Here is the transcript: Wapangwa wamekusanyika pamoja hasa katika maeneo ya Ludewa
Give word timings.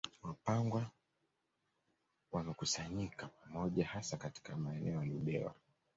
Wapangwa 0.23 0.89
wamekusanyika 2.31 3.27
pamoja 3.27 3.85
hasa 3.85 4.17
katika 4.17 4.55
maeneo 4.57 4.99
ya 5.03 5.05
Ludewa 5.05 5.55